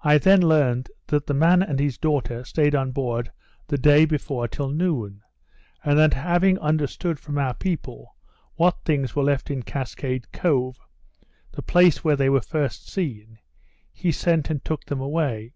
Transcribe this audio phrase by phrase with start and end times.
[0.00, 3.30] I then learnt that the man and his daughter stayed on board
[3.68, 5.20] the day before till noon;
[5.84, 8.16] and that having understood from our people
[8.54, 10.80] what things were left in Cascade Cove,
[11.50, 13.40] the place where they were first seen,
[13.92, 15.52] he sent and took them away.